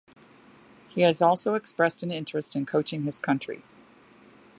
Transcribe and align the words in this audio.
He 0.89 1.01
has 1.01 1.21
also 1.21 1.53
expressed 1.53 2.01
an 2.01 2.09
interest 2.09 2.55
in 2.55 2.65
coaching 2.65 3.03
his 3.03 3.19
country. 3.19 3.61